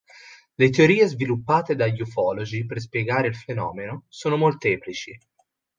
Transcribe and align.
Le 0.55 0.69
teorie 0.71 1.05
sviluppate 1.05 1.75
dagli 1.75 2.01
ufologi 2.01 2.65
per 2.65 2.79
spiegare 2.79 3.27
il 3.27 3.35
fenomeno 3.35 4.05
sono 4.07 4.35
molteplici. 4.35 5.15